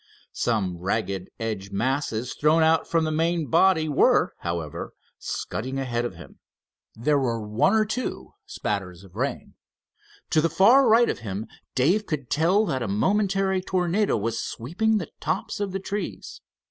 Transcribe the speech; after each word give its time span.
Some 0.33 0.77
ragged 0.79 1.29
edge 1.39 1.69
masses 1.69 2.33
thrown 2.33 2.63
out 2.63 2.87
from 2.87 3.03
the 3.03 3.11
main 3.11 3.45
body 3.51 3.87
were, 3.87 4.33
however, 4.39 4.95
scudding 5.19 5.77
ahead 5.77 6.05
of 6.05 6.15
him. 6.15 6.39
There 6.95 7.19
were 7.19 7.39
one 7.39 7.75
or 7.75 7.85
two 7.85 8.33
spatters 8.47 9.03
of 9.03 9.15
rain. 9.15 9.53
To 10.31 10.41
the 10.41 10.49
far 10.49 10.89
right 10.89 11.07
of 11.07 11.19
him 11.19 11.45
Dave 11.75 12.07
could 12.07 12.31
tell 12.31 12.65
that 12.65 12.81
a 12.81 12.87
momentary 12.87 13.61
tornado 13.61 14.17
was 14.17 14.39
sweeping 14.43 14.97
the 14.97 15.11
tops 15.19 15.59
of 15.59 15.71
the 15.71 15.79
trees. 15.79 16.41